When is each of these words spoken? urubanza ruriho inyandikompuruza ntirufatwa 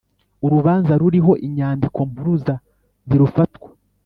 urubanza 0.45 0.93
ruriho 1.01 1.33
inyandikompuruza 1.47 2.53
ntirufatwa 3.07 3.67